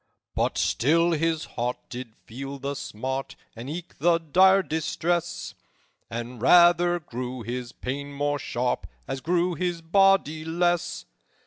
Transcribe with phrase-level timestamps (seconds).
[0.33, 5.53] "But still his heart did feel the smart, And eke the dire distress,
[6.09, 11.05] And rather grew his pain more sharp As grew his body less.